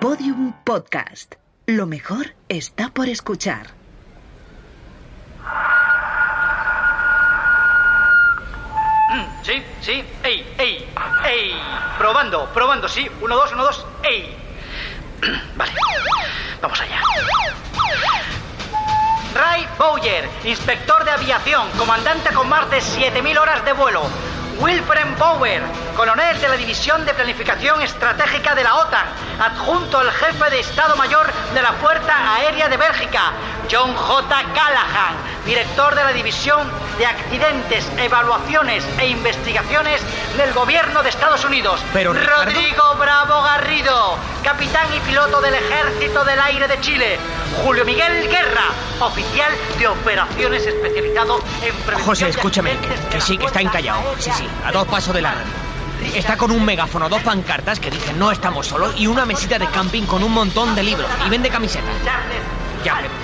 [0.00, 1.34] Podium Podcast.
[1.66, 3.66] Lo mejor está por escuchar.
[9.10, 10.88] Mm, sí, sí, ey, ey,
[11.28, 11.52] ey.
[11.98, 13.06] Probando, probando, sí.
[13.20, 14.34] Uno, dos, uno, dos, ey.
[15.56, 15.72] Vale,
[16.62, 17.02] vamos allá.
[19.34, 24.02] Ray Bowyer, inspector de aviación, comandante con más de 7.000 horas de vuelo.
[24.60, 25.62] Wilfred Bower,
[25.96, 29.06] coronel de la División de Planificación Estratégica de la OTAN,
[29.40, 33.32] adjunto al jefe de Estado Mayor de la Fuerza Aérea de Bélgica.
[33.70, 34.28] John J.
[34.54, 35.16] Callahan,
[35.46, 36.68] director de la División
[36.98, 40.00] de Accidentes, Evaluaciones e Investigaciones
[40.36, 41.80] del Gobierno de Estados Unidos.
[41.92, 47.18] Pero, Ricardo- Rodrigo Bravo Garrido, capitán y piloto del Ejército del Aire de Chile.
[47.64, 48.64] Julio Miguel Guerra,
[49.00, 54.02] oficial de operaciones especializado en prevención José, escúchame, que, que sí, que está encallado.
[54.18, 55.34] Sí, sí, a dos pasos de la.
[56.14, 59.66] Está con un megáfono, dos pancartas que dicen no estamos solos y una mesita de
[59.66, 61.90] camping con un montón de libros y vende camisetas.
[62.04, 62.30] Ya, Charles,
[62.82, 63.19] ¿Y director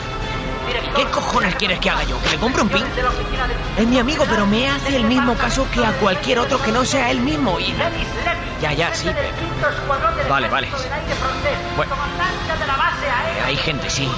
[0.97, 2.20] qué cojones quieres que haga yo?
[2.22, 2.84] ¿Que le compre un pin?
[3.77, 6.84] Es mi amigo, pero me hace el mismo caso que a cualquier otro que no
[6.84, 7.61] sea él mismo.
[7.61, 7.75] Y...
[8.61, 10.69] Ya, ya, sí, pero- Vale, vale.
[11.77, 11.95] Bueno.
[13.45, 14.11] Hay gente, sí.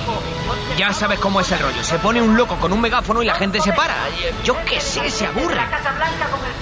[0.77, 1.83] Ya sabes cómo es el rollo.
[1.83, 3.95] Se pone un loco con un megáfono y la gente se para.
[4.45, 5.59] Yo qué sé, se aburre.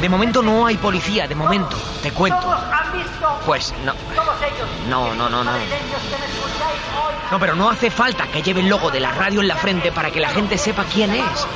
[0.00, 1.76] De momento no hay policía, de momento.
[2.02, 2.40] Te cuento.
[3.44, 3.92] Pues no.
[4.88, 5.52] No, no, no, no.
[7.30, 9.92] No, pero no hace falta que lleve el logo de la radio en la frente
[9.92, 11.46] para que la gente sepa quién es.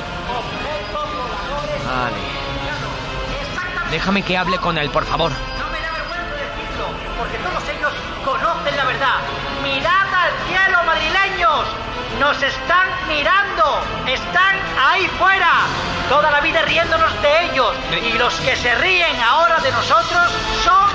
[1.86, 2.16] Vale.
[3.90, 5.32] Déjame que hable con él, por favor.
[7.20, 7.92] Porque todos ellos
[8.24, 9.16] conocen la verdad.
[9.62, 11.66] Mirad al cielo, madrileños.
[12.18, 13.82] Nos están mirando.
[14.06, 15.52] Están ahí fuera.
[16.08, 17.74] Toda la vida riéndonos de ellos.
[17.92, 20.32] Y los que se ríen ahora de nosotros
[20.64, 20.88] son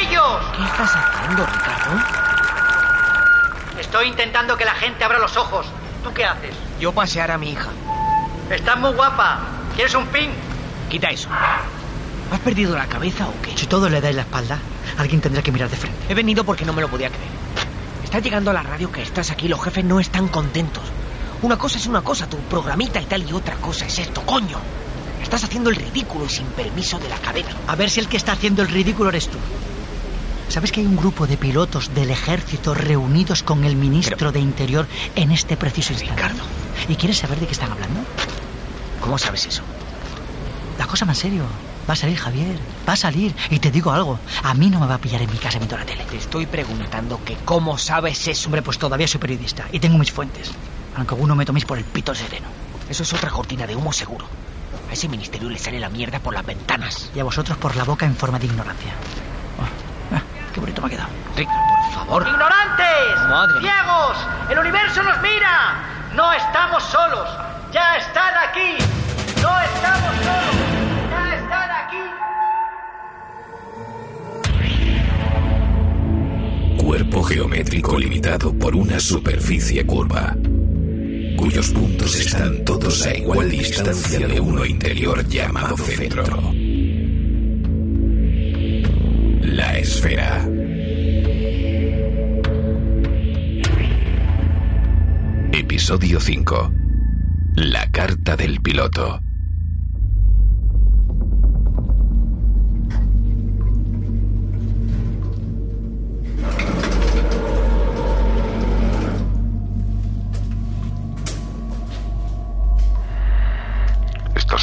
[0.00, 0.42] ellos.
[0.56, 1.90] ¿Qué estás haciendo, Ricardo?
[3.78, 5.66] Estoy intentando que la gente abra los ojos.
[6.02, 6.54] ¿Tú qué haces?
[6.80, 7.68] Yo pasear a mi hija.
[8.50, 9.38] Estás muy guapa.
[9.76, 10.32] ¿Quieres un pin?
[10.90, 11.28] Quita eso.
[12.32, 13.56] ¿Has perdido la cabeza o qué?
[13.56, 14.58] Si todo le dais la espalda,
[14.96, 15.98] alguien tendrá que mirar de frente.
[16.08, 17.28] He venido porque no me lo podía creer.
[18.04, 20.82] Está llegando a la radio que estás aquí, los jefes no están contentos.
[21.42, 24.58] Una cosa es una cosa, tu programita y tal, y otra cosa es esto, coño.
[25.22, 27.50] Estás haciendo el ridículo y sin permiso de la cadena.
[27.66, 29.36] A ver si el que está haciendo el ridículo eres tú.
[30.48, 34.40] ¿Sabes que hay un grupo de pilotos del ejército reunidos con el ministro Pero- de
[34.40, 36.14] Interior en este preciso instante?
[36.22, 36.42] Ricardo.
[36.88, 38.00] ¿Y quieres saber de qué están hablando?
[39.02, 39.62] ¿Cómo sabes eso?
[40.78, 41.42] La cosa más serio.
[41.88, 42.58] Va a salir Javier.
[42.86, 43.34] Va a salir.
[43.50, 44.18] Y te digo algo.
[44.42, 46.04] A mí no me va a pillar en mi casa viendo la tele.
[46.04, 48.48] Te estoy preguntando que cómo sabes eso.
[48.48, 50.50] Hombre, pues todavía soy periodista y tengo mis fuentes.
[50.96, 52.48] Aunque alguno me toméis por el pito sereno.
[52.90, 54.26] Eso es otra cortina de humo seguro.
[54.90, 57.10] A ese ministerio le sale la mierda por las ventanas.
[57.14, 58.92] Y a vosotros por la boca en forma de ignorancia.
[59.58, 60.22] Oh, ah,
[60.52, 61.08] qué bonito me ha quedado.
[61.36, 62.26] Rick, por favor.
[62.26, 63.16] ¡Ignorantes!
[63.28, 63.60] Madre.
[63.60, 64.16] ¡Ciegos!
[64.50, 66.12] ¡El universo nos mira!
[66.14, 67.28] No estamos solos.
[67.72, 68.76] Ya están aquí.
[69.42, 70.57] No estamos solos.
[76.88, 80.34] Cuerpo geométrico limitado por una superficie curva,
[81.36, 86.24] cuyos puntos están todos a igual distancia de uno interior llamado centro.
[89.42, 90.48] La esfera.
[95.52, 96.72] Episodio 5.
[97.56, 99.20] La carta del piloto.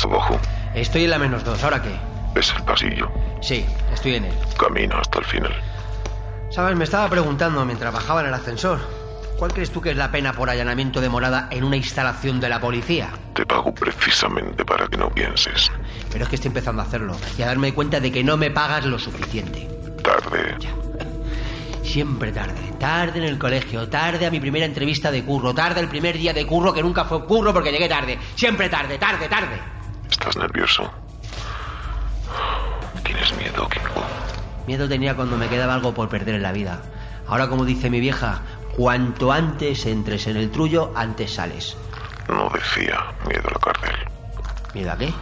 [0.06, 0.40] Abajo.
[0.74, 1.96] Estoy en la menos dos, ¿ahora qué?
[2.40, 3.12] Es el pasillo.
[3.42, 4.34] Sí, estoy en él.
[4.58, 5.54] Camina hasta el final.
[6.52, 8.80] Sabes, me estaba preguntando mientras bajaba en el ascensor.
[9.38, 12.48] ¿Cuál crees tú que es la pena por allanamiento de morada en una instalación de
[12.48, 13.10] la policía?
[13.34, 15.70] Te pago precisamente para que no pienses.
[16.10, 18.52] Pero es que estoy empezando a hacerlo y a darme cuenta de que no me
[18.52, 19.68] pagas lo suficiente.
[20.02, 20.56] Tarde.
[21.84, 22.74] Siempre tarde.
[22.80, 26.34] Tarde en el colegio, tarde a mi primera entrevista de curro, tarde el primer día
[26.34, 28.18] de curro que nunca fue curro porque llegué tarde.
[28.36, 29.60] Siempre tarde, tarde, tarde.
[30.25, 30.92] ¿Estás nervioso?
[33.04, 34.04] ¿Tienes miedo, Kingo?
[34.66, 36.81] Miedo tenía cuando me quedaba algo por perder en la vida.
[37.27, 38.42] Ahora, como dice mi vieja,
[38.75, 41.77] cuanto antes entres en el trullo, antes sales.
[42.27, 43.95] No decía miedo a la cárcel.
[44.74, 45.13] ¿Miedo a qué?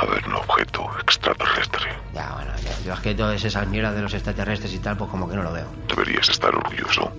[0.00, 1.90] A ver un objeto extraterrestre.
[2.14, 5.10] Ya, bueno, ya, yo es que todas esas mierdas de los extraterrestres y tal, pues
[5.10, 5.66] como que no lo veo.
[5.88, 7.12] Deberías estar orgulloso.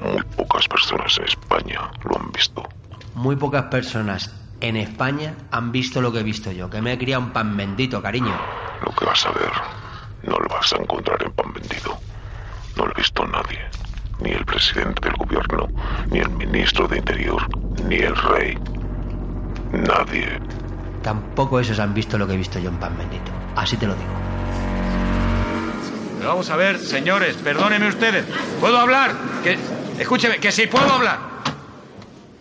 [0.00, 2.66] Muy pocas personas en España lo han visto.
[3.14, 4.30] Muy pocas personas
[4.60, 7.56] en España han visto lo que he visto yo, que me he criado un pan
[7.56, 8.34] bendito, cariño.
[8.84, 9.52] Lo que vas a ver
[10.22, 11.98] no lo vas a encontrar en pan vendido.
[12.76, 13.60] No lo ha visto nadie.
[14.44, 15.68] presidente del gobierno,
[16.10, 17.42] ni el ministro de Interior,
[17.84, 18.58] ni el rey.
[19.72, 20.38] Nadie.
[21.02, 23.30] Tampoco esos han visto lo que he visto yo en Pan Bendito.
[23.56, 24.10] Así te lo digo.
[26.18, 28.26] Pero vamos a ver, señores, perdónenme ustedes.
[28.60, 29.12] ¿Puedo hablar?
[29.42, 29.58] Que,
[29.98, 31.18] escúcheme, que sí puedo hablar.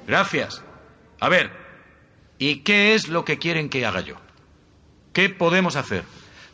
[0.05, 0.61] Gracias.
[1.21, 1.51] A ver,
[2.39, 4.15] ¿y qué es lo que quieren que haga yo?
[5.13, 6.03] ¿Qué podemos hacer?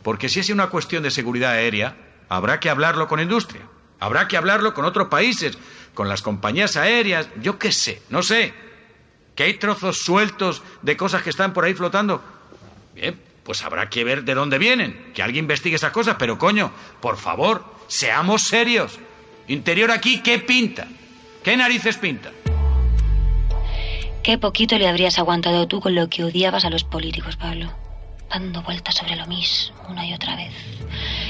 [0.04, 1.96] Porque si es una cuestión de seguridad aérea,
[2.28, 3.62] habrá que hablarlo con industria.
[4.00, 5.58] Habrá que hablarlo con otros países,
[5.94, 8.54] con las compañías aéreas, yo qué sé, no sé.
[9.36, 12.24] Que hay trozos sueltos de cosas que están por ahí flotando.
[12.94, 16.72] Bien, pues habrá que ver de dónde vienen, que alguien investigue esas cosas, pero coño,
[17.02, 19.00] por favor, seamos serios.
[19.48, 20.88] Interior aquí, ¿qué pinta?
[21.44, 22.32] ¿Qué narices pinta?
[24.26, 27.72] Qué poquito le habrías aguantado tú con lo que odiabas a los políticos, Pablo.
[28.28, 30.52] Dando vueltas sobre lo mismo una y otra vez.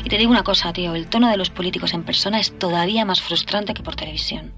[0.06, 3.04] Y te digo una cosa, tío, el tono de los políticos en persona es todavía
[3.04, 4.54] más frustrante que por televisión.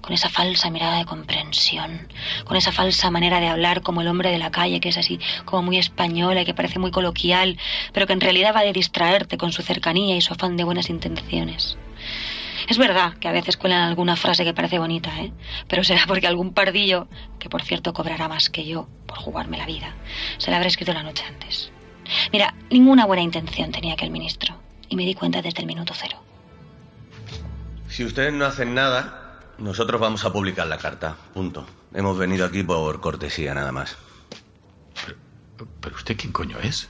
[0.00, 2.08] Con esa falsa mirada de comprensión,
[2.46, 5.20] con esa falsa manera de hablar como el hombre de la calle, que es así
[5.44, 7.58] como muy española y que parece muy coloquial,
[7.92, 10.88] pero que en realidad va de distraerte con su cercanía y su afán de buenas
[10.88, 11.76] intenciones.
[12.68, 15.32] Es verdad que a veces cuelan alguna frase que parece bonita, ¿eh?
[15.68, 17.08] Pero será porque algún pardillo,
[17.38, 19.94] que por cierto cobrará más que yo por jugarme la vida,
[20.38, 21.72] se la habrá escrito la noche antes.
[22.32, 24.56] Mira, ninguna buena intención tenía aquel ministro.
[24.88, 26.20] Y me di cuenta desde el minuto cero.
[27.88, 31.16] Si ustedes no hacen nada, nosotros vamos a publicar la carta.
[31.32, 31.64] Punto.
[31.94, 33.96] Hemos venido aquí por cortesía, nada más.
[35.80, 36.88] ¿Pero usted quién coño es?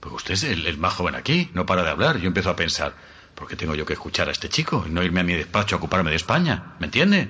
[0.00, 2.18] Pues usted es el, el más joven aquí, no para de hablar.
[2.18, 2.94] Yo empiezo a pensar,
[3.38, 5.76] ¿por qué tengo yo que escuchar a este chico y no irme a mi despacho
[5.76, 6.74] a ocuparme de España?
[6.80, 7.28] ¿Me entiende?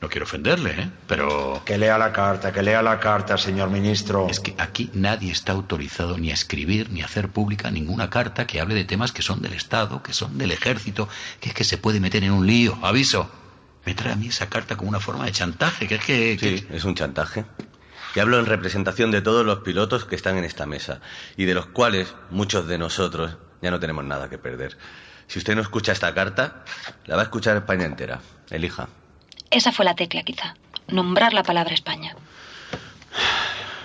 [0.00, 0.90] No quiero ofenderle, ¿eh?
[1.06, 1.62] Pero...
[1.64, 4.26] Que lea la carta, que lea la carta, señor ministro.
[4.28, 8.48] Es que aquí nadie está autorizado ni a escribir ni a hacer pública ninguna carta
[8.48, 11.08] que hable de temas que son del Estado, que son del ejército,
[11.40, 12.76] que es que se puede meter en un lío.
[12.82, 13.30] Aviso.
[13.86, 16.36] Me trae a mí esa carta como una forma de chantaje, que es que...
[16.40, 17.44] Sí, es un chantaje.
[18.16, 21.00] Y hablo en representación de todos los pilotos que están en esta mesa,
[21.36, 24.76] y de los cuales muchos de nosotros ya no tenemos nada que perder.
[25.26, 26.64] Si usted no escucha esta carta,
[27.06, 28.20] la va a escuchar España entera.
[28.50, 28.88] Elija.
[29.50, 30.54] Esa fue la tecla, quizá.
[30.88, 32.14] Nombrar la palabra España.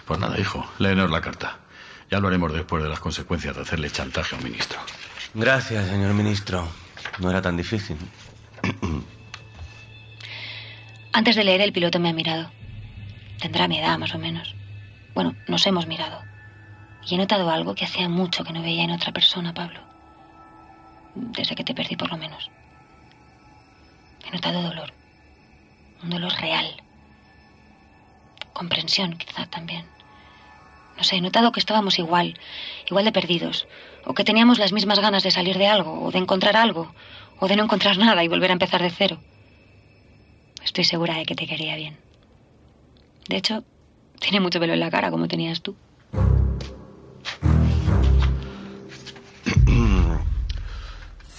[0.06, 1.57] Pues nada, hijo, léenos la carta.
[2.09, 4.80] Ya hablaremos después de las consecuencias de hacerle chantaje a un ministro.
[5.33, 6.68] Gracias, señor ministro.
[7.19, 7.97] No era tan difícil.
[11.13, 12.51] Antes de leer, el piloto me ha mirado.
[13.39, 14.56] Tendrá mi edad, más o menos.
[15.13, 16.24] Bueno, nos hemos mirado.
[17.06, 19.88] Y he notado algo que hacía mucho que no veía en otra persona, Pablo.
[21.19, 22.50] Desde que te perdí, por lo menos.
[24.25, 24.94] He notado dolor.
[26.04, 26.81] Un dolor real.
[28.54, 29.86] Comprensión, quizá también.
[30.98, 32.39] No sé, he notado que estábamos igual,
[32.88, 33.68] igual de perdidos.
[34.06, 36.94] O que teníamos las mismas ganas de salir de algo, o de encontrar algo,
[37.39, 39.19] o de no encontrar nada y volver a empezar de cero.
[40.63, 41.98] Estoy segura de que te quería bien.
[43.27, 43.63] De hecho,
[44.19, 45.75] tiene mucho pelo en la cara, como tenías tú.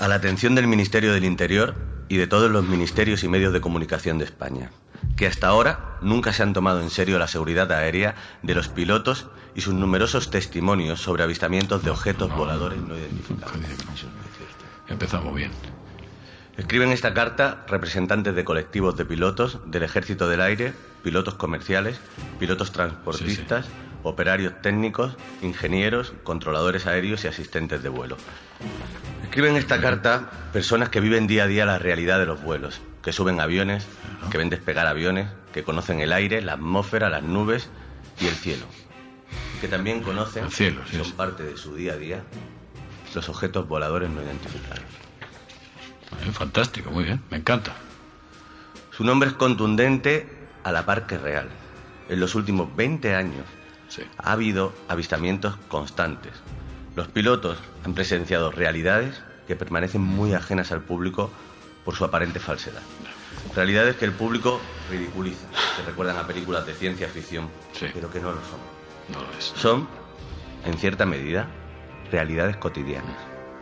[0.00, 1.74] A la atención del Ministerio del Interior
[2.08, 4.70] y de todos los ministerios y medios de comunicación de España,
[5.14, 9.26] que hasta ahora nunca se han tomado en serio la seguridad aérea de los pilotos
[9.54, 13.58] y sus numerosos testimonios sobre avistamientos de objetos voladores no identificados.
[14.88, 15.50] Empezamos bien.
[16.56, 20.72] Escriben esta carta representantes de colectivos de pilotos del Ejército del Aire,
[21.04, 22.00] pilotos comerciales,
[22.38, 23.66] pilotos transportistas,
[24.02, 28.16] operarios técnicos, ingenieros, controladores aéreos y asistentes de vuelo.
[29.22, 33.12] Escriben esta carta personas que viven día a día la realidad de los vuelos, que
[33.12, 33.86] suben aviones,
[34.30, 37.68] que ven despegar aviones, que conocen el aire, la atmósfera, las nubes
[38.20, 38.66] y el cielo.
[39.60, 41.12] Que también conocen, El cielo, sí, son sí.
[41.12, 42.22] parte de su día a día,
[43.14, 44.84] los objetos voladores no identificados.
[46.32, 47.74] Fantástico, muy bien, me encanta.
[48.90, 50.26] Su nombre es contundente
[50.64, 51.48] a la par que real.
[52.08, 53.44] En los últimos 20 años
[54.18, 56.32] ha habido avistamientos constantes.
[56.96, 61.30] Los pilotos han presenciado realidades que permanecen muy ajenas al público
[61.84, 62.82] por su aparente falsedad.
[63.54, 67.48] Realidades que el público ridiculiza, que recuerdan a películas de ciencia ficción,
[67.94, 68.60] pero que no lo son.
[69.12, 69.52] No lo es.
[69.56, 69.88] Son,
[70.64, 71.48] en cierta medida,
[72.10, 73.16] realidades cotidianas.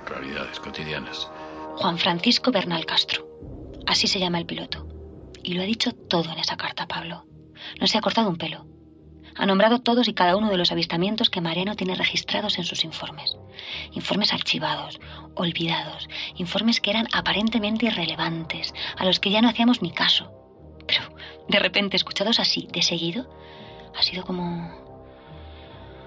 [0.07, 1.31] Realidades cotidianas.
[1.77, 3.27] Juan Francisco Bernal Castro.
[3.87, 4.87] Así se llama el piloto.
[5.43, 7.25] Y lo ha dicho todo en esa carta, Pablo.
[7.81, 8.67] No se ha cortado un pelo.
[9.39, 12.85] Ha nombrado todos y cada uno de los avistamientos que Mariano tiene registrados en sus
[12.85, 13.37] informes.
[13.93, 15.01] Informes archivados,
[15.35, 20.33] olvidados, informes que eran aparentemente irrelevantes, a los que ya no hacíamos ni caso.
[20.87, 21.03] Pero,
[21.49, 23.31] de repente, escuchados así, de seguido,
[23.97, 24.73] ha sido como...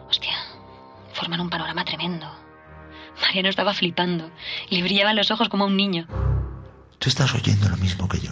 [0.09, 0.35] Hostia,
[1.13, 2.27] forman un panorama tremendo.
[3.21, 4.29] Mariano estaba flipando.
[4.69, 6.07] Le brillaban los ojos como a un niño.
[6.99, 8.31] Tú estás oyendo lo mismo que yo.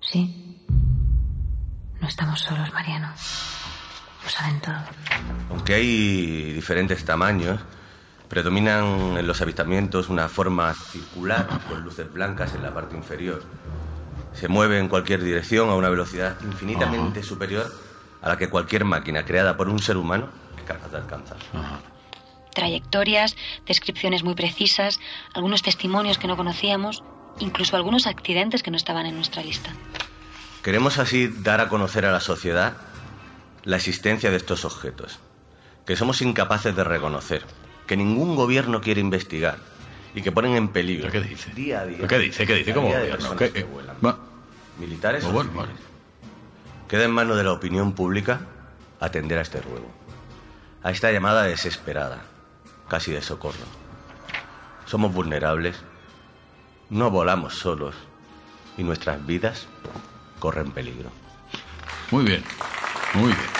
[0.00, 0.41] Sí.
[2.12, 3.08] Estamos solos, Mariano.
[4.22, 4.74] Lo saben todo.
[5.48, 7.58] Aunque hay diferentes tamaños,
[8.28, 13.42] predominan en los avistamientos una forma circular con luces blancas en la parte inferior.
[14.34, 17.72] Se mueve en cualquier dirección a una velocidad infinitamente superior
[18.20, 20.28] a la que cualquier máquina creada por un ser humano
[20.58, 21.38] es capaz de alcanzar.
[22.54, 25.00] Trayectorias, descripciones muy precisas,
[25.32, 27.02] algunos testimonios que no conocíamos,
[27.38, 29.70] incluso algunos accidentes que no estaban en nuestra lista.
[30.62, 32.74] Queremos así dar a conocer a la sociedad
[33.64, 35.18] la existencia de estos objetos,
[35.86, 37.44] que somos incapaces de reconocer,
[37.86, 39.58] que ningún gobierno quiere investigar
[40.14, 41.50] y que ponen en peligro ¿Qué dice?
[41.52, 42.06] día a día.
[42.06, 42.46] ¿Qué dice?
[42.46, 42.74] ¿Qué dice?
[42.74, 43.28] ¿Cómo vida de gobierno?
[43.30, 43.96] personas ¿Qué- que vuelan.
[44.04, 44.18] Va.
[44.78, 45.76] Militares o bueno, civiles.
[46.88, 48.40] Queda en manos de la opinión pública
[49.00, 49.90] atender a este ruego,
[50.82, 52.22] a esta llamada desesperada,
[52.88, 53.64] casi de socorro.
[54.86, 55.76] Somos vulnerables,
[56.90, 57.94] no volamos solos
[58.76, 59.66] y nuestras vidas
[60.42, 61.08] corren peligro.
[62.10, 62.42] Muy bien,
[63.14, 63.50] muy bien.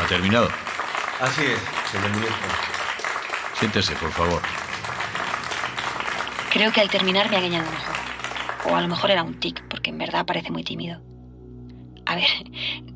[0.00, 0.48] Ha terminado.
[1.20, 1.60] Así es,
[1.92, 2.48] señor ministro.
[3.54, 4.42] Siéntese, por favor.
[6.50, 7.92] Creo que al terminar me ha guiñado un ojo.
[8.68, 11.00] O a lo mejor era un tic, porque en verdad parece muy tímido.
[12.04, 12.26] A ver,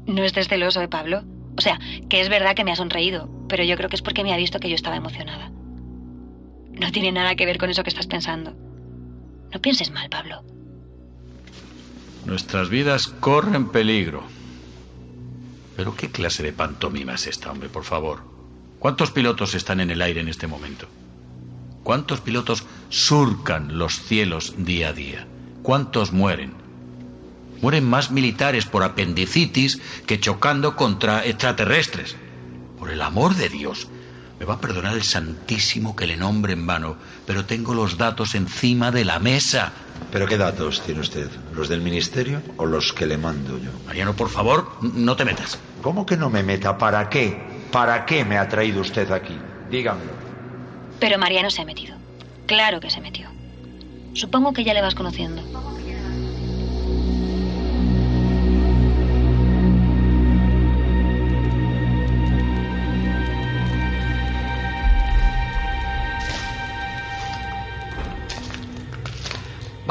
[0.07, 1.23] no estés celoso, ¿eh, Pablo?
[1.57, 4.25] O sea, que es verdad que me ha sonreído, pero yo creo que es porque
[4.25, 5.53] me ha visto que yo estaba emocionada.
[6.73, 8.53] No tiene nada que ver con eso que estás pensando.
[9.53, 10.43] No pienses mal, Pablo.
[12.25, 14.23] Nuestras vidas corren peligro.
[15.77, 18.23] Pero ¿qué clase de pantomima es esta, hombre, por favor?
[18.79, 20.87] ¿Cuántos pilotos están en el aire en este momento?
[21.83, 25.27] ¿Cuántos pilotos surcan los cielos día a día?
[25.63, 26.53] ¿Cuántos mueren?
[27.61, 32.17] Mueren más militares por apendicitis que chocando contra extraterrestres.
[32.79, 33.89] Por el amor de Dios.
[34.43, 38.35] Me va a perdonar el Santísimo que le nombre en vano, pero tengo los datos
[38.35, 39.71] encima de la mesa.
[40.11, 41.31] ¿Pero qué datos tiene usted?
[41.55, 43.71] ¿Los del ministerio o los que le mando yo?
[43.87, 45.61] Mariano, por favor, no te metas.
[45.81, 46.77] ¿Cómo que no me meta?
[46.77, 47.41] ¿Para qué?
[47.71, 49.39] ¿Para qué me ha traído usted aquí?
[49.71, 50.11] Dígamelo.
[50.99, 51.95] Pero Mariano se ha metido.
[52.47, 53.29] Claro que se metió.
[54.13, 55.41] Supongo que ya le vas conociendo.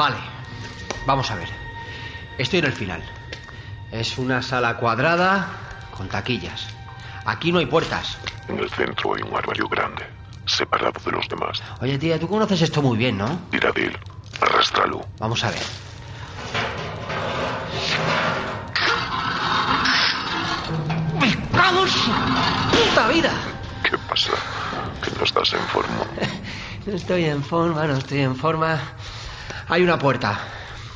[0.02, 0.16] Vale,
[1.06, 1.48] vamos a ver.
[2.36, 3.04] Estoy en el final.
[3.92, 5.46] Es una sala cuadrada
[5.96, 6.66] con taquillas.
[7.24, 8.18] Aquí no hay puertas.
[8.48, 10.04] En el centro hay un armario grande,
[10.44, 11.62] separado de los demás.
[11.80, 13.42] Oye, tía, tú conoces esto muy bien, ¿no?
[13.52, 13.98] Tira de él,
[14.40, 15.06] arrástralo.
[15.20, 15.62] Vamos a ver.
[21.52, 21.90] ¡Vamos!
[22.72, 23.32] ¡Puta vida!
[23.84, 24.32] ¿Qué pasa?
[25.00, 26.04] Que no estás en forma.
[26.84, 28.76] No estoy en forma, no estoy en forma.
[29.68, 30.38] Hay una puerta.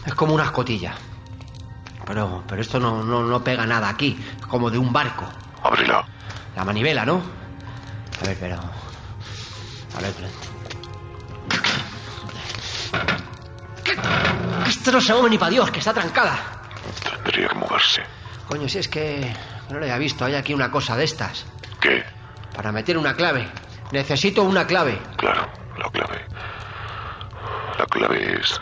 [0.04, 0.94] Es como una escotilla.
[2.06, 4.18] Pero, pero esto no, no, no pega nada aquí.
[4.38, 5.26] Es como de un barco.
[5.62, 6.06] Ábrela.
[6.54, 7.20] La manivela, ¿no?
[8.23, 8.56] A ver, pero.
[8.56, 10.28] A ver, pero.
[14.68, 16.38] Esto no se mueve ni para Dios, que está trancada.
[17.25, 18.02] Tendría que moverse.
[18.49, 19.35] Coño, si es que
[19.70, 20.25] no lo había visto.
[20.25, 21.44] Hay aquí una cosa de estas.
[21.80, 22.04] ¿Qué?
[22.54, 23.49] Para meter una clave.
[23.92, 25.00] Necesito una clave.
[25.16, 26.25] Claro, la clave.
[27.78, 28.61] La clave es...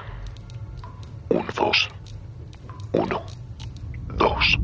[1.29, 1.89] 1, 2.
[2.93, 3.27] 1,
[4.17, 4.59] 2.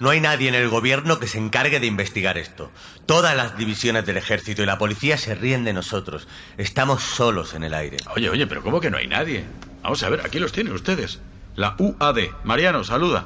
[0.00, 2.70] No hay nadie en el gobierno que se encargue de investigar esto.
[3.06, 6.28] Todas las divisiones del ejército y la policía se ríen de nosotros.
[6.58, 7.96] Estamos solos en el aire.
[8.14, 9.44] Oye, oye, pero ¿cómo que no hay nadie?
[9.82, 11.20] Vamos a ver, aquí los tienen ustedes.
[11.56, 12.18] La UAD.
[12.44, 13.24] Mariano, saluda.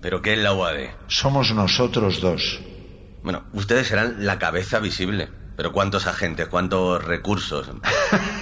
[0.00, 0.90] ¿Pero qué es la UAD?
[1.06, 2.60] Somos nosotros dos.
[3.22, 5.28] Bueno, ustedes serán la cabeza visible.
[5.60, 6.48] Pero ¿cuántos agentes?
[6.48, 7.70] ¿Cuántos recursos?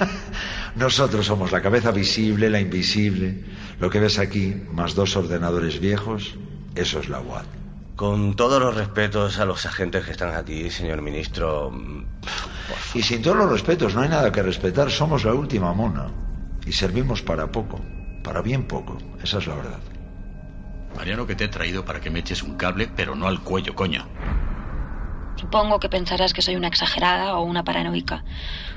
[0.76, 3.42] Nosotros somos la cabeza visible, la invisible.
[3.80, 6.36] Lo que ves aquí, más dos ordenadores viejos,
[6.76, 7.44] eso es la UAD.
[7.96, 11.72] Con todos los respetos a los agentes que están aquí, señor ministro.
[12.94, 14.88] Y sin todos los respetos, no hay nada que respetar.
[14.88, 16.06] Somos la última mona.
[16.66, 17.80] Y servimos para poco.
[18.22, 18.96] Para bien poco.
[19.20, 19.80] Esa es la verdad.
[20.94, 23.74] Mariano, que te he traído para que me eches un cable, pero no al cuello,
[23.74, 24.06] coño.
[25.38, 28.24] Supongo que pensarás que soy una exagerada o una paranoica,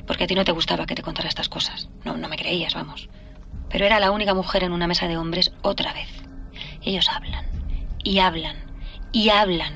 [0.06, 1.90] porque a ti no te gustaba que te contara estas cosas.
[2.06, 3.10] No, no me creías, vamos.
[3.70, 6.10] Pero era la única mujer en una mesa de hombres otra vez.
[6.84, 7.46] Ellos hablan,
[8.04, 8.58] y hablan,
[9.12, 9.74] y hablan.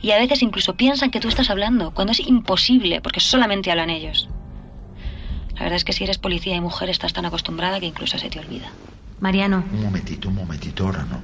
[0.00, 3.90] Y a veces incluso piensan que tú estás hablando, cuando es imposible, porque solamente hablan
[3.90, 4.28] ellos.
[5.54, 8.30] La verdad es que si eres policía y mujer estás tan acostumbrada que incluso se
[8.30, 8.70] te olvida.
[9.18, 9.64] Mariano.
[9.72, 11.20] Un momentito, un momentito, ahora no.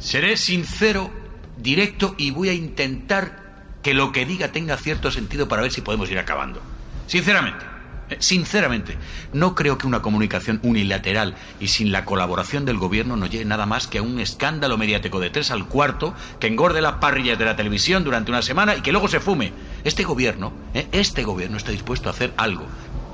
[0.00, 1.08] Seré sincero,
[1.56, 3.41] directo y voy a intentar
[3.82, 6.60] que lo que diga tenga cierto sentido para ver si podemos ir acabando.
[7.06, 7.64] Sinceramente,
[8.10, 8.98] Eh, Sinceramente,
[9.32, 13.64] no creo que una comunicación unilateral y sin la colaboración del gobierno nos lleve nada
[13.64, 17.44] más que a un escándalo mediático de tres al cuarto que engorde las parrillas de
[17.46, 19.52] la televisión durante una semana y que luego se fume.
[19.84, 22.66] Este gobierno, eh, este gobierno está dispuesto a hacer algo,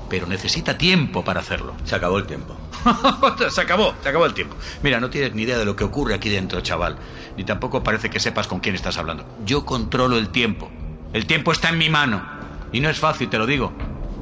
[0.09, 1.75] pero necesita tiempo para hacerlo.
[1.85, 2.57] Se acabó el tiempo.
[3.49, 4.55] se acabó, se acabó el tiempo.
[4.83, 6.97] Mira, no tienes ni idea de lo que ocurre aquí dentro, chaval.
[7.37, 9.25] Ni tampoco parece que sepas con quién estás hablando.
[9.45, 10.71] Yo controlo el tiempo.
[11.13, 12.23] El tiempo está en mi mano.
[12.71, 13.73] Y no es fácil, te lo digo.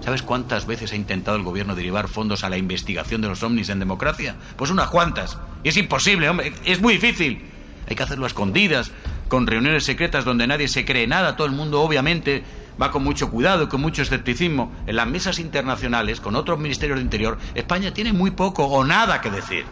[0.01, 3.69] ¿Sabes cuántas veces ha intentado el gobierno derivar fondos a la investigación de los ovnis
[3.69, 4.35] en democracia?
[4.55, 5.37] Pues unas cuantas.
[5.63, 6.53] Y es imposible, hombre.
[6.63, 7.43] Es muy difícil.
[7.89, 8.91] Hay que hacerlo a escondidas,
[9.27, 11.35] con reuniones secretas donde nadie se cree nada.
[11.35, 12.43] Todo el mundo, obviamente,
[12.81, 14.71] va con mucho cuidado y con mucho escepticismo.
[14.87, 19.21] En las mesas internacionales, con otros ministerios de Interior, España tiene muy poco o nada
[19.21, 19.65] que decir.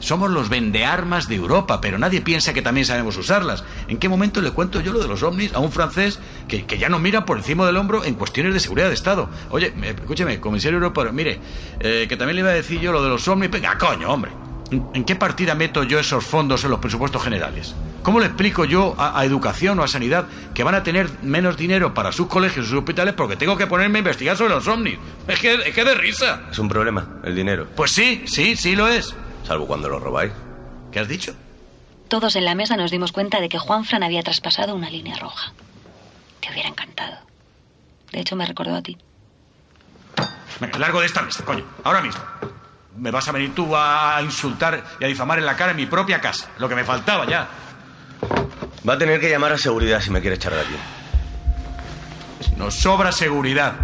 [0.00, 3.64] Somos los vendearmas de Europa, pero nadie piensa que también sabemos usarlas.
[3.88, 6.78] ¿En qué momento le cuento yo lo de los ovnis a un francés que, que
[6.78, 9.28] ya no mira por encima del hombro en cuestiones de seguridad de Estado?
[9.50, 11.40] Oye, me- escúcheme, comisario europeo, mire,
[11.80, 13.50] eh, que también le iba a decir yo lo de los ovnis.
[13.50, 14.30] Venga, coño, hombre.
[14.70, 17.74] ¿En, qué partida meto yo esos fondos en los presupuestos generales?
[18.02, 21.56] ¿Cómo le explico yo a, a educación o a sanidad que van a tener menos
[21.56, 24.68] dinero para sus colegios y sus hospitales porque tengo que ponerme a investigar sobre los
[24.68, 24.98] ovnis?
[25.26, 26.42] Es que, es que de risa.
[26.50, 27.66] Es un problema, el dinero.
[27.74, 29.14] Pues sí, sí, sí lo es.
[29.46, 30.32] Salvo cuando lo robáis.
[30.92, 31.34] ¿Qué has dicho?
[32.08, 35.16] Todos en la mesa nos dimos cuenta de que Juan Fran había traspasado una línea
[35.16, 35.52] roja.
[36.40, 37.16] Te hubiera encantado.
[38.12, 38.96] De hecho, me recordó a ti.
[40.60, 41.64] Venga, largo de esta mesa, coño.
[41.84, 42.20] Ahora mismo.
[42.98, 45.86] Me vas a venir tú a insultar y a difamar en la cara en mi
[45.86, 46.48] propia casa.
[46.58, 47.48] Lo que me faltaba ya.
[48.88, 50.76] Va a tener que llamar a seguridad si me quiere echar de aquí.
[52.56, 53.74] Nos sobra seguridad.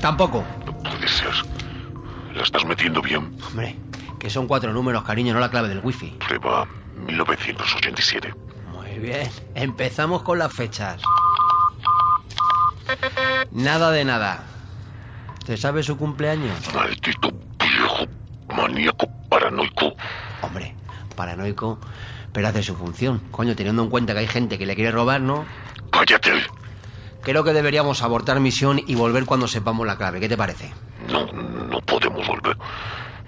[0.00, 0.44] Tampoco.
[0.82, 1.32] Puede ser.
[2.34, 3.34] ¿La estás metiendo bien?
[3.46, 3.74] Hombre,
[4.24, 6.16] que son cuatro números, cariño, no la clave del wifi.
[6.26, 8.34] Prueba 1987.
[8.72, 9.30] Muy bien.
[9.54, 11.02] Empezamos con las fechas.
[13.50, 14.42] Nada de nada.
[15.44, 16.56] ¿Te sabe su cumpleaños?
[16.74, 18.06] Maldito viejo
[18.48, 19.92] maníaco paranoico.
[20.40, 20.74] Hombre,
[21.14, 21.78] paranoico,
[22.32, 23.20] pero hace su función.
[23.30, 25.44] Coño, teniendo en cuenta que hay gente que le quiere robar, ¿no?
[25.90, 26.32] Cállate.
[27.20, 30.18] Creo que deberíamos abortar misión y volver cuando sepamos la clave.
[30.18, 30.72] ¿Qué te parece?
[31.10, 32.56] No, no podemos volver.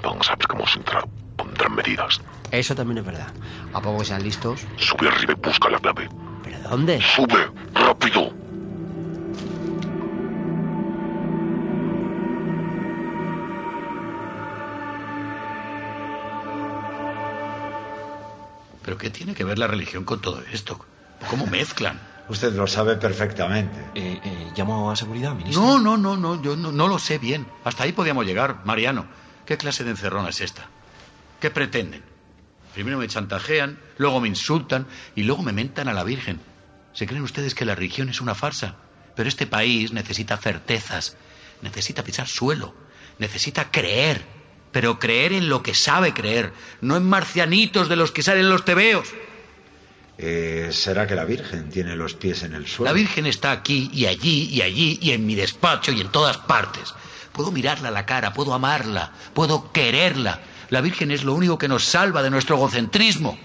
[0.07, 1.03] Vamos a ver cómo se entra.
[1.37, 2.21] Pondrán medidas.
[2.53, 3.27] Eso también es verdad.
[3.73, 4.65] ¿A poco que sean listos?
[4.77, 6.09] Sube arriba y busca la clave.
[6.45, 7.01] ¿Pero dónde?
[7.03, 8.33] Sube, rápido.
[18.85, 20.79] ¿Pero qué tiene que ver la religión con todo esto?
[21.29, 22.01] ¿Cómo mezclan?
[22.29, 23.77] Usted lo sabe perfectamente.
[23.97, 25.61] Eh, eh, ¿Llamo a seguridad, ministro?
[25.63, 27.45] No, no, no, no, yo no, no lo sé bien.
[27.65, 28.61] Hasta ahí podíamos llegar.
[28.65, 29.07] Mariano,
[29.47, 30.69] ¿qué clase de encerrona es esta?
[31.41, 32.03] ¿Qué pretenden?
[32.75, 36.41] Primero me chantajean, luego me insultan y luego me mentan a la Virgen.
[36.93, 38.77] ¿Se creen ustedes que la religión es una farsa?
[39.15, 41.17] Pero este país necesita certezas,
[41.63, 42.75] necesita pisar suelo,
[43.19, 44.23] necesita creer,
[44.73, 48.65] pero creer en lo que sabe creer, no en marcianitos de los que salen los
[48.65, 49.09] tebeos.
[50.19, 52.91] Eh, ¿Será que la Virgen tiene los pies en el suelo?
[52.91, 56.39] La Virgen está aquí y allí y allí y en mi despacho y en todas
[56.39, 56.95] partes.
[57.37, 60.41] Puedo mirarla a la cara, puedo amarla, puedo quererla.
[60.71, 63.39] La Virgen es lo único que nos salva de nuestro egocentrismo.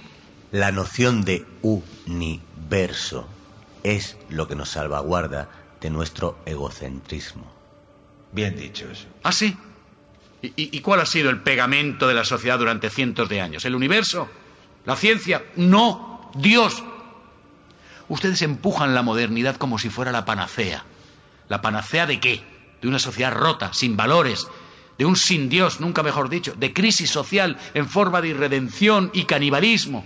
[0.54, 3.27] La noción de universo
[3.84, 5.49] es lo que nos salvaguarda
[5.82, 7.51] de nuestro egocentrismo.
[8.32, 9.08] Bien dicho eso.
[9.23, 9.58] ¿Ah, sí?
[10.41, 13.65] ¿Y, y- y cuál ha sido el pegamento de la sociedad durante cientos de años?
[13.65, 14.30] ¿El universo?
[14.86, 15.43] ¿La ciencia?
[15.58, 16.82] No, Dios.
[18.08, 20.86] Ustedes empujan la modernidad como si fuera la panacea.
[21.49, 22.50] ¿La panacea de qué?
[22.82, 24.48] De una sociedad rota, sin valores,
[24.98, 29.26] de un sin Dios, nunca mejor dicho, de crisis social en forma de irredención y
[29.26, 30.06] canibalismo.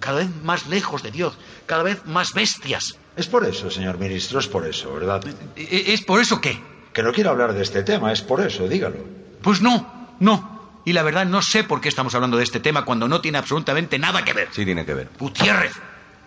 [0.00, 2.96] Cada vez más lejos de Dios, cada vez más bestias.
[3.16, 5.24] Es por eso, señor ministro, es por eso, ¿verdad?
[5.56, 6.60] ¿E- ¿Es por eso qué?
[6.92, 8.96] Que no quiero hablar de este tema, es por eso, dígalo.
[9.42, 10.80] Pues no, no.
[10.84, 13.38] Y la verdad no sé por qué estamos hablando de este tema cuando no tiene
[13.38, 14.48] absolutamente nada que ver.
[14.52, 15.10] Sí tiene que ver.
[15.18, 15.72] Gutiérrez,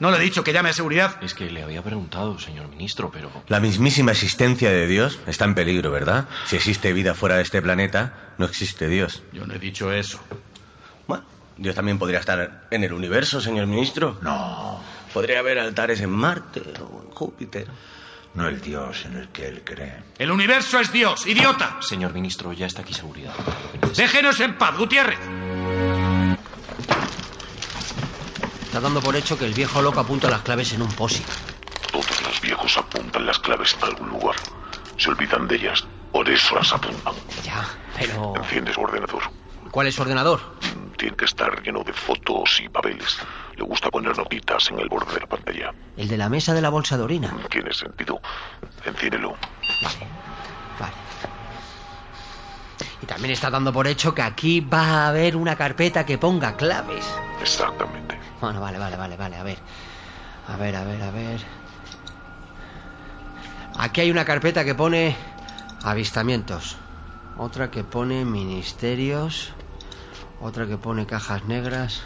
[0.02, 1.24] ¿no le he dicho que llame a seguridad?
[1.24, 3.32] Es que le había preguntado, señor ministro, pero...
[3.48, 6.28] La mismísima existencia de Dios está en peligro, ¿verdad?
[6.48, 9.22] Si existe vida fuera de este planeta, no existe Dios.
[9.32, 10.20] Yo no he dicho eso.
[11.08, 11.24] Bueno,
[11.56, 14.18] Dios también podría estar en el universo, señor ministro.
[14.22, 14.82] No,
[15.14, 17.68] Podría haber altares en Marte o en Júpiter.
[18.34, 20.04] no el Dios en el que él cree.
[20.18, 21.78] El universo es Dios, idiota.
[21.82, 23.34] Señor ministro, ya está aquí seguridad.
[23.96, 25.20] Déjenos en paz, Gutiérrez.
[28.72, 31.26] Está dando por hecho que el viejo loco apunta las claves en un POSIT.
[31.92, 34.38] Todos los viejos apuntan las claves a algún lugar.
[34.96, 35.84] Se olvidan de ellas.
[36.14, 37.14] Por eso las apuntan.
[37.44, 37.68] Ya,
[38.00, 38.34] Pero...
[38.38, 39.24] Enciende su ordenador.
[39.72, 40.40] ¿Cuál es su ordenador?
[40.98, 43.18] Tiene que estar lleno de fotos y papeles.
[43.58, 45.74] Le gusta poner notitas en el borde de la pantalla.
[45.98, 47.36] El de la mesa de la bolsa de orina.
[47.50, 48.22] Tiene sentido.
[48.86, 49.36] Enciéndelo.
[50.80, 50.94] Vale.
[53.02, 56.56] Y también está dando por hecho que aquí va a haber una carpeta que ponga
[56.56, 57.06] claves.
[57.42, 58.21] Exactamente.
[58.42, 59.36] Bueno, vale, vale, vale, vale.
[59.38, 59.60] A ver.
[60.48, 61.42] A ver, a ver, a ver.
[63.78, 65.16] Aquí hay una carpeta que pone
[65.84, 66.76] avistamientos.
[67.38, 69.54] Otra que pone ministerios.
[70.42, 72.02] Otra que pone cajas negras.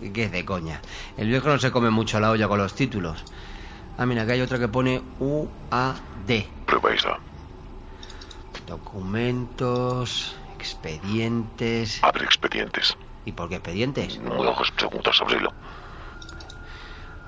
[0.14, 0.80] ¿Qué es de coña?
[1.16, 3.24] El viejo no se come mucho la olla con los títulos.
[3.98, 6.30] Ah, mira, aquí hay otra que pone UAD.
[6.94, 7.18] Esa.
[8.66, 12.02] Documentos, expedientes.
[12.02, 12.96] Abre expedientes.
[13.28, 14.18] ¿Y por qué expedientes?
[14.20, 15.52] No me hagas preguntas, ábrelo.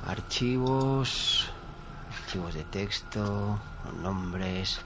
[0.07, 1.53] Archivos.
[2.23, 3.59] Archivos de texto,
[4.03, 4.81] nombres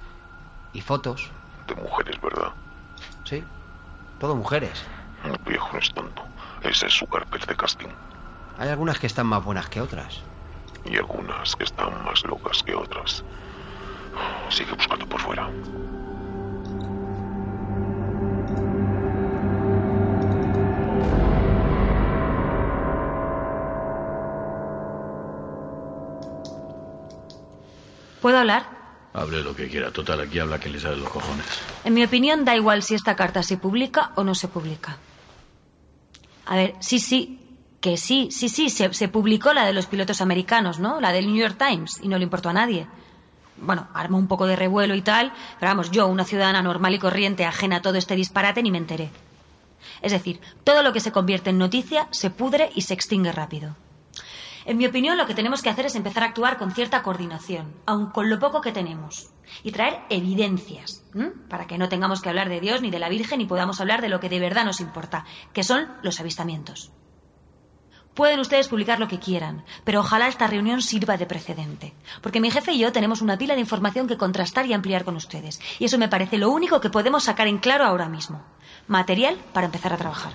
[0.72, 1.30] y fotos.
[1.68, 2.52] De mujeres, ¿verdad?
[3.22, 3.44] Sí,
[4.18, 4.82] todo mujeres.
[5.22, 6.24] El viejo no es tonto.
[6.62, 7.94] Esa es su carpeta de casting.
[8.58, 10.20] Hay algunas que están más buenas que otras.
[10.84, 13.22] Y algunas que están más locas que otras.
[14.48, 15.48] Sigue buscando por fuera.
[28.24, 28.64] ¿Puedo hablar?
[29.12, 29.90] Hable lo que quiera.
[29.90, 31.44] Total, aquí habla que le sale los cojones.
[31.84, 34.96] En mi opinión, da igual si esta carta se publica o no se publica.
[36.46, 37.38] A ver, sí, sí,
[37.82, 41.02] que sí, sí, sí, se, se publicó la de los pilotos americanos, ¿no?
[41.02, 42.86] La del New York Times, y no le importó a nadie.
[43.58, 46.98] Bueno, armó un poco de revuelo y tal, pero vamos, yo, una ciudadana normal y
[46.98, 49.10] corriente, ajena a todo este disparate, ni me enteré.
[50.00, 53.76] Es decir, todo lo que se convierte en noticia se pudre y se extingue rápido.
[54.66, 57.74] En mi opinión, lo que tenemos que hacer es empezar a actuar con cierta coordinación,
[57.84, 59.30] aun con lo poco que tenemos,
[59.62, 61.04] y traer evidencias,
[61.50, 64.00] para que no tengamos que hablar de Dios ni de la Virgen y podamos hablar
[64.00, 66.92] de lo que de verdad nos importa, que son los avistamientos.
[68.14, 72.50] Pueden ustedes publicar lo que quieran, pero ojalá esta reunión sirva de precedente, porque mi
[72.50, 75.84] jefe y yo tenemos una pila de información que contrastar y ampliar con ustedes, y
[75.84, 78.42] eso me parece lo único que podemos sacar en claro ahora mismo.
[78.86, 80.32] Material para empezar a trabajar.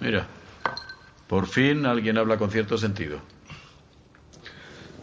[0.00, 0.26] Mira,
[1.28, 3.20] por fin alguien habla con cierto sentido.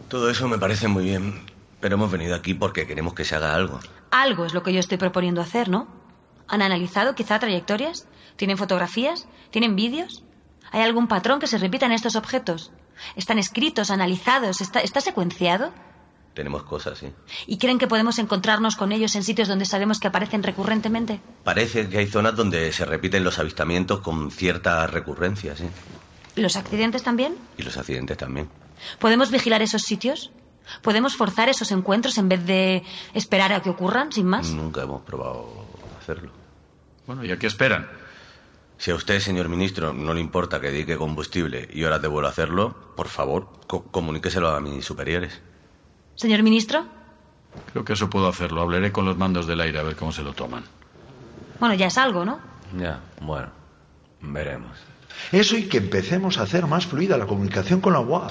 [0.08, 1.40] Todo eso me parece muy bien,
[1.80, 3.80] pero hemos venido aquí porque queremos que se haga algo.
[4.10, 5.88] Algo es lo que yo estoy proponiendo hacer, ¿no?
[6.46, 8.06] ¿Han analizado quizá trayectorias?
[8.36, 9.26] ¿Tienen fotografías?
[9.50, 10.22] ¿Tienen vídeos?
[10.70, 12.70] ¿Hay algún patrón que se repita en estos objetos?
[13.16, 14.60] ¿Están escritos, analizados?
[14.60, 15.72] ¿Está, está secuenciado?
[16.34, 17.12] Tenemos cosas, sí.
[17.46, 21.20] ¿Y creen que podemos encontrarnos con ellos en sitios donde sabemos que aparecen recurrentemente?
[21.42, 25.64] Parece que hay zonas donde se repiten los avistamientos con cierta recurrencia, sí.
[26.36, 27.34] ¿Los accidentes también?
[27.56, 28.48] Y los accidentes también.
[28.98, 30.30] ¿Podemos vigilar esos sitios?
[30.82, 32.82] ¿Podemos forzar esos encuentros en vez de
[33.14, 34.50] esperar a que ocurran, sin más?
[34.50, 35.48] Nunca hemos probado
[36.00, 36.30] hacerlo.
[37.06, 37.88] Bueno, ¿y a qué esperan?
[38.78, 42.26] Si a usted, señor ministro, no le importa que dedique combustible y horas de vuelo
[42.28, 45.40] a hacerlo, por favor, co- comuníqueselo a mis superiores.
[46.14, 46.84] Señor ministro,
[47.72, 48.60] Creo que eso puedo hacerlo.
[48.60, 50.64] Hablaré con los mandos del aire a ver cómo se lo toman.
[51.58, 52.38] bueno, ya es algo, ¿no?
[52.78, 53.48] Ya, bueno,
[54.20, 54.76] veremos.
[55.32, 58.30] Eso y que empecemos a hacer más fluida la comunicación con la UAP.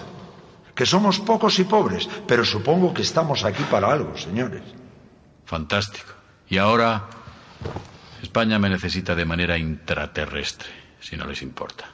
[0.75, 4.61] Que somos pocos y pobres, pero supongo que estamos aquí para algo, señores.
[5.45, 6.11] Fantástico.
[6.49, 7.05] Y ahora
[8.21, 10.67] España me necesita de manera intraterrestre,
[10.99, 11.85] si no les importa.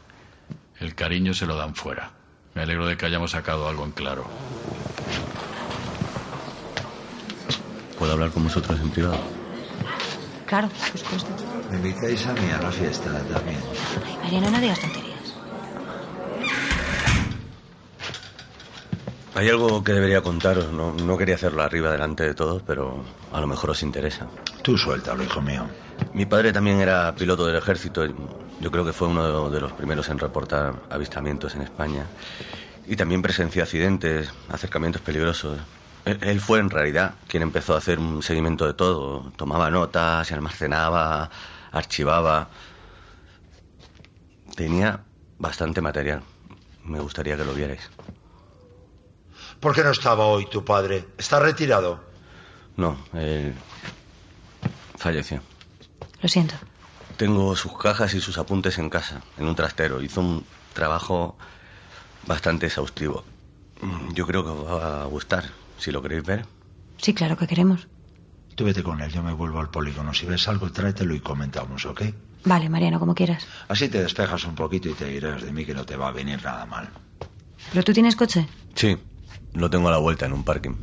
[0.79, 2.11] El cariño se lo dan fuera.
[2.55, 4.25] Me alegro de que hayamos sacado algo en claro.
[7.99, 9.19] ¿Puedo hablar con vosotros en privado?
[10.47, 11.29] Claro, por supuesto.
[11.69, 13.59] Me invitáis a mí a la fiesta también.
[14.05, 15.00] Ay, Mariano, no digas tonterías.
[19.41, 20.71] Hay algo que debería contaros.
[20.71, 24.27] No, no quería hacerlo arriba delante de todos, pero a lo mejor os interesa.
[24.61, 25.65] Tú suéltalo, hijo mío.
[26.13, 28.05] Mi padre también era piloto del ejército.
[28.59, 32.05] Yo creo que fue uno de los primeros en reportar avistamientos en España.
[32.85, 35.57] Y también presenció accidentes, acercamientos peligrosos.
[36.05, 39.31] Él fue en realidad quien empezó a hacer un seguimiento de todo.
[39.37, 41.31] Tomaba notas, se almacenaba,
[41.71, 42.47] archivaba.
[44.55, 44.99] Tenía
[45.39, 46.21] bastante material.
[46.85, 47.89] Me gustaría que lo vierais.
[49.61, 51.05] ¿Por qué no estaba hoy tu padre?
[51.19, 52.03] ¿Está retirado?
[52.77, 53.53] No, él
[54.97, 55.41] falleció.
[56.19, 56.55] Lo siento.
[57.15, 60.01] Tengo sus cajas y sus apuntes en casa, en un trastero.
[60.01, 61.37] Hizo un trabajo
[62.25, 63.23] bastante exhaustivo.
[64.13, 65.45] Yo creo que os va a gustar,
[65.77, 66.45] si lo queréis ver.
[66.97, 67.87] Sí, claro que queremos.
[68.55, 70.11] Tú vete con él, yo me vuelvo al polígono.
[70.13, 72.01] Si ves algo, tráetelo y comentamos, ¿ok?
[72.45, 73.47] Vale, Mariano, como quieras.
[73.67, 76.11] Así te despejas un poquito y te dirás de mí que no te va a
[76.11, 76.89] venir nada mal.
[77.71, 78.47] ¿Pero tú tienes coche?
[78.73, 78.97] Sí,
[79.53, 80.73] lo tengo a la vuelta en un parking.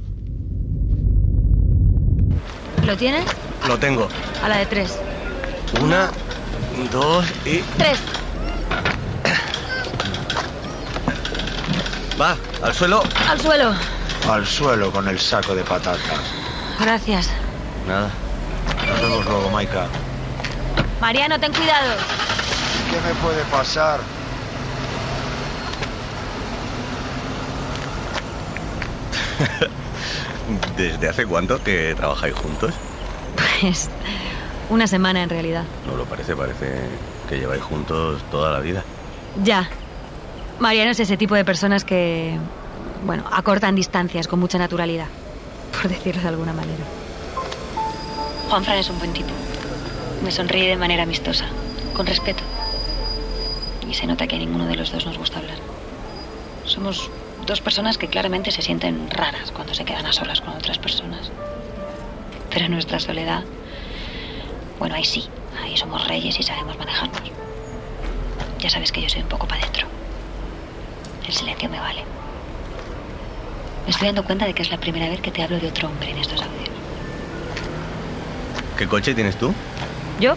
[2.85, 3.25] ¿Lo tienes?
[3.67, 4.09] Lo tengo.
[4.43, 4.99] A la de tres.
[5.83, 6.11] Una,
[6.91, 7.59] dos y...
[7.77, 7.99] Tres.
[12.21, 13.03] Va, al suelo.
[13.29, 13.75] Al suelo.
[14.29, 16.01] Al suelo con el saco de patatas.
[16.81, 17.31] Gracias.
[17.87, 18.11] Nada.
[18.87, 19.87] Nos vemos luego, Maika.
[21.01, 21.95] Mariano, ten cuidado.
[22.91, 24.01] ¿Qué me puede pasar?
[30.77, 32.75] ¿Desde hace cuánto que trabajáis juntos?
[33.37, 33.89] Pues
[34.71, 35.65] una semana en realidad.
[35.87, 36.81] No lo parece, parece
[37.29, 38.83] que lleváis juntos toda la vida.
[39.43, 39.69] Ya.
[40.59, 42.37] Mariano es ese tipo de personas que,
[43.05, 45.07] bueno, acortan distancias con mucha naturalidad,
[45.73, 46.85] por decirlo de alguna manera.
[48.49, 49.31] Juanfran es un buen tipo.
[50.25, 51.45] Me sonríe de manera amistosa,
[51.95, 52.43] con respeto.
[53.89, 55.57] Y se nota que a ninguno de los dos nos gusta hablar.
[56.65, 57.11] Somos
[57.49, 61.31] dos personas que claramente se sienten raras cuando se quedan a solas con otras personas.
[62.51, 63.43] Pero en nuestra soledad,
[64.79, 65.27] bueno, ahí sí,
[65.63, 67.23] ahí somos reyes y sabemos manejarnos.
[68.61, 69.87] Ya sabes que yo soy un poco para adentro.
[71.27, 72.05] El silencio me vale.
[73.87, 75.89] Me estoy dando cuenta de que es la primera vez que te hablo de otro
[75.89, 76.69] hombre en estos audios.
[78.77, 79.55] ¿Qué coche tienes tú?
[80.21, 80.35] ¿Yo?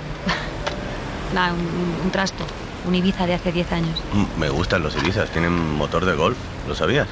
[1.34, 2.46] Nada, un, un trasto.
[2.88, 4.02] Un Ibiza de hace 10 años.
[4.14, 7.08] Mm, Me gustan los Ibizas, tienen motor de golf, ¿lo sabías?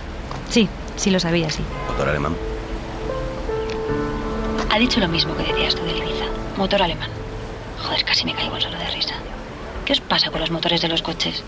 [0.50, 1.64] Sí, sí lo sabía, sí.
[1.88, 2.36] Motor alemán.
[4.70, 6.26] Ha dicho lo mismo que decías tú del Ibiza.
[6.58, 7.10] Motor alemán.
[7.84, 9.16] Joder, casi me caigo suelo de risa.
[9.86, 11.44] ¿Qué os pasa con los motores de los coches?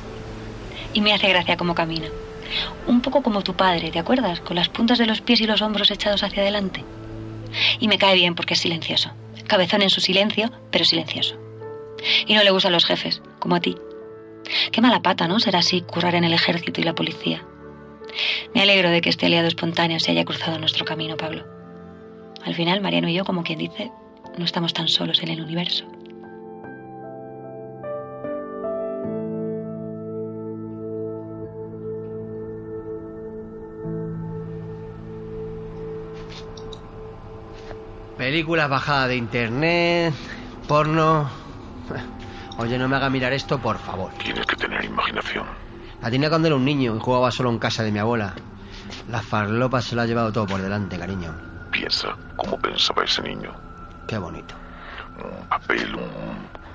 [0.94, 2.08] Y me hace gracia cómo camina.
[2.88, 4.42] Un poco como tu padre, ¿te acuerdas?
[4.42, 6.84] Con las puntas de los pies y los hombros echados hacia adelante.
[7.80, 9.12] Y me cae bien porque es silencioso.
[9.48, 11.36] Cabezón en su silencio, pero silencioso.
[12.26, 13.78] Y no le gustan los jefes, como a ti.
[14.72, 15.40] Qué mala pata, ¿no?
[15.40, 17.44] Ser así, currar en el ejército y la policía.
[18.54, 21.45] Me alegro de que este aliado espontáneo se haya cruzado nuestro camino, Pablo.
[22.43, 23.91] Al final, Mariano y yo, como quien dice,
[24.38, 25.86] no estamos tan solos en el universo.
[38.17, 40.13] Películas bajadas de internet,
[40.67, 41.30] porno.
[42.58, 44.12] Oye, no me haga mirar esto, por favor.
[44.24, 45.61] Tienes que tener imaginación.
[46.02, 48.34] La tenía cuando era un niño y jugaba solo en casa de mi abuela.
[49.10, 51.34] La farlopa se lo ha llevado todo por delante, cariño.
[51.72, 53.54] Piensa cómo pensaba ese niño.
[54.08, 54.56] Qué bonito.
[55.24, 56.10] Un papel, un,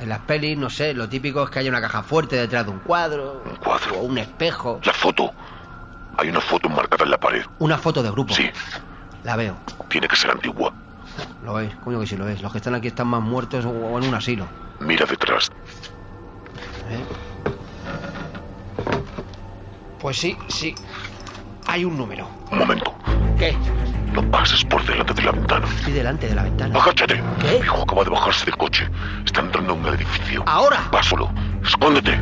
[0.00, 2.70] En las pelis, no sé, lo típico es que haya una caja fuerte detrás de
[2.72, 3.42] un cuadro.
[3.44, 3.98] un cuadro.
[3.98, 4.80] O un espejo.
[4.84, 5.32] La foto.
[6.18, 7.44] Hay una foto marcada en la pared.
[7.58, 8.32] Una foto de grupo.
[8.32, 8.48] Sí,
[9.24, 9.56] La veo.
[9.88, 10.72] tiene que ser antigua.
[11.44, 12.40] Lo veis, coño que sí lo veis.
[12.42, 14.46] Los que están aquí están más muertos o en un asilo.
[14.80, 15.50] Mira detrás.
[16.90, 17.04] ¿Eh?
[20.00, 20.74] Pues sí, sí.
[21.66, 22.28] Hay un número.
[22.50, 22.94] Un momento.
[23.38, 23.56] ¿Qué?
[24.12, 25.66] No pases por delante de la ventana.
[25.66, 26.78] Estoy delante de la ventana.
[26.78, 27.22] Agáchate.
[27.40, 27.50] ¿Qué?
[27.50, 28.88] Mi hijo acaba de bajarse del coche.
[29.24, 30.42] Está entrando en un edificio.
[30.46, 30.88] ¡Ahora!
[30.94, 31.30] Va solo.
[31.62, 32.18] Escóndete.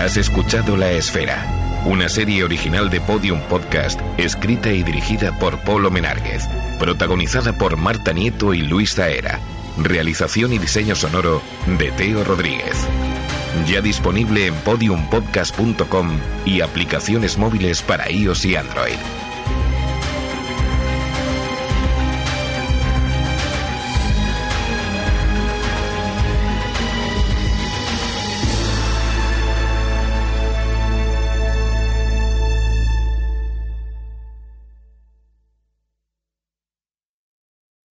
[0.00, 1.46] Has escuchado La Esfera,
[1.84, 6.46] una serie original de Podium Podcast, escrita y dirigida por Polo Menárguez,
[6.78, 9.40] protagonizada por Marta Nieto y Luis Zaera.
[9.78, 11.40] Realización y diseño sonoro
[11.78, 12.86] de Teo Rodríguez.
[13.66, 18.96] Ya disponible en podiumpodcast.com y aplicaciones móviles para iOS y Android.